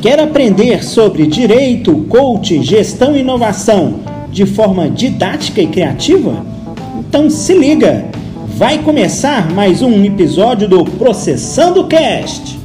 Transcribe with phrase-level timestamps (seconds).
[0.00, 3.98] Quer aprender sobre direito, coach, gestão e inovação
[4.30, 6.46] de forma didática e criativa?
[7.00, 8.08] Então se liga!
[8.46, 12.60] Vai começar mais um episódio do Processando Cast.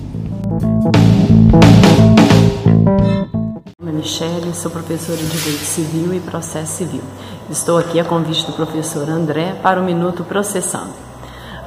[3.79, 7.01] Meu nome é Michele, sou professora de Direito Civil e Processo Civil.
[7.49, 10.93] Estou aqui a convite do professor André para o Minuto Processando.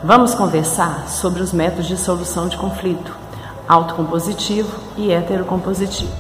[0.05, 3.26] Vamos conversar sobre os métodos de solução de conflito,
[3.69, 6.13] autocompositivo e heterocompositivo.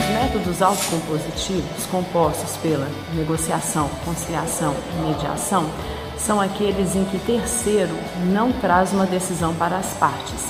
[0.00, 5.68] Os métodos autocompositivos, compostos pela negociação, conciliação e mediação,
[6.16, 7.94] são aqueles em que terceiro
[8.32, 10.48] não traz uma decisão para as partes.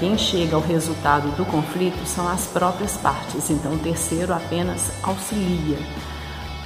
[0.00, 5.78] Quem chega ao resultado do conflito são as próprias partes, então o terceiro apenas auxilia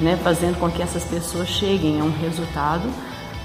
[0.01, 2.89] né, fazendo com que essas pessoas cheguem a um resultado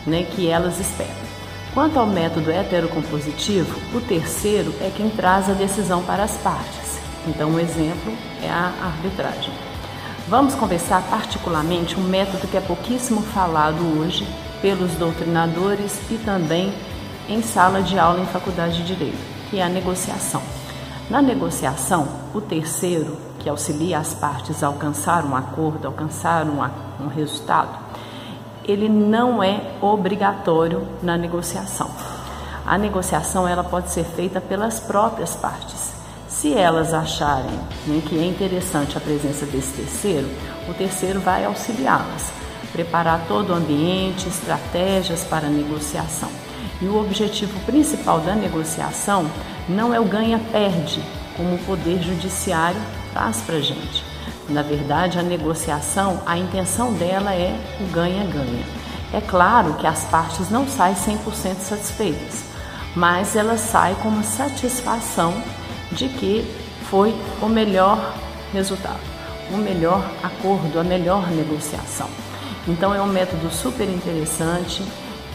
[0.05, 1.42] né, que elas esperam.
[1.73, 6.99] Quanto ao método heterocompositivo, o terceiro é quem traz a decisão para as partes.
[7.27, 9.51] Então, um exemplo é a arbitragem.
[10.27, 14.27] Vamos conversar particularmente um método que é pouquíssimo falado hoje
[14.61, 16.71] pelos doutrinadores e também
[17.27, 20.43] em sala de aula em faculdade de direito, que é a negociação.
[21.09, 26.61] Na negociação, o terceiro que auxilia as partes a alcançar um acordo, alcançar um,
[27.03, 27.77] um resultado,
[28.65, 31.89] ele não é obrigatório na negociação.
[32.65, 35.93] A negociação ela pode ser feita pelas próprias partes.
[36.27, 37.51] Se elas acharem
[37.85, 40.27] né, que é interessante a presença desse terceiro,
[40.67, 42.31] o terceiro vai auxiliá-las,
[42.71, 46.29] preparar todo o ambiente, estratégias para a negociação.
[46.81, 49.29] E o objetivo principal da negociação
[49.69, 51.01] não é o ganha-perde,
[51.37, 52.81] como o Poder Judiciário
[53.13, 54.12] traz para a gente.
[54.49, 58.65] Na verdade, a negociação, a intenção dela é o ganha-ganha.
[59.13, 62.43] É claro que as partes não saem 100% satisfeitas,
[62.95, 65.33] mas elas saem com uma satisfação
[65.91, 66.45] de que
[66.89, 68.15] foi o melhor
[68.51, 68.99] resultado,
[69.51, 72.09] o melhor acordo, a melhor negociação.
[72.67, 74.83] Então é um método super interessante,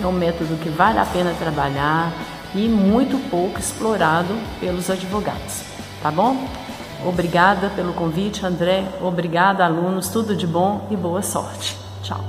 [0.03, 2.13] é um método que vale a pena trabalhar
[2.55, 6.49] e muito pouco explorado pelos advogados tá bom?
[7.07, 8.85] Obrigada pelo convite, André.
[9.01, 10.09] Obrigada, alunos.
[10.09, 11.77] Tudo de bom e boa sorte.
[12.03, 12.25] Tchau.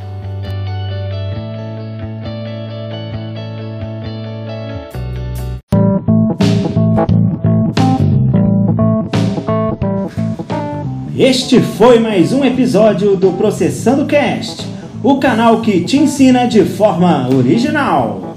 [11.18, 14.66] Este foi mais um episódio do Processando Cast,
[15.03, 18.29] o canal que te ensina de forma original.